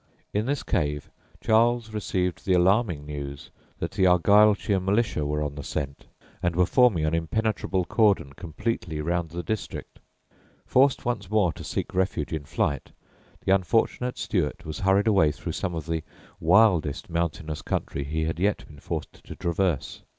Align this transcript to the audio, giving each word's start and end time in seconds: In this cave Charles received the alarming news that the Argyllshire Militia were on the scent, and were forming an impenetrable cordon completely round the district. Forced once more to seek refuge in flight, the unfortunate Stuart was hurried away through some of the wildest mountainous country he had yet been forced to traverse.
In 0.33 0.47
this 0.47 0.63
cave 0.63 1.11
Charles 1.43 1.93
received 1.93 2.43
the 2.43 2.53
alarming 2.55 3.05
news 3.05 3.51
that 3.77 3.91
the 3.91 4.07
Argyllshire 4.07 4.79
Militia 4.81 5.27
were 5.27 5.43
on 5.43 5.53
the 5.53 5.63
scent, 5.63 6.07
and 6.41 6.55
were 6.55 6.65
forming 6.65 7.05
an 7.05 7.13
impenetrable 7.13 7.85
cordon 7.85 8.33
completely 8.33 8.99
round 8.99 9.29
the 9.29 9.43
district. 9.43 9.99
Forced 10.65 11.05
once 11.05 11.29
more 11.29 11.53
to 11.53 11.63
seek 11.63 11.93
refuge 11.93 12.33
in 12.33 12.45
flight, 12.45 12.93
the 13.45 13.53
unfortunate 13.53 14.17
Stuart 14.17 14.65
was 14.65 14.79
hurried 14.79 15.05
away 15.05 15.31
through 15.31 15.51
some 15.51 15.75
of 15.75 15.85
the 15.85 16.01
wildest 16.39 17.07
mountainous 17.07 17.61
country 17.61 18.03
he 18.03 18.23
had 18.23 18.39
yet 18.39 18.65
been 18.67 18.79
forced 18.79 19.23
to 19.23 19.35
traverse. 19.35 20.01